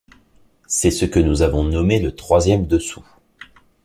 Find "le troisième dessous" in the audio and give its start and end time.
1.99-3.05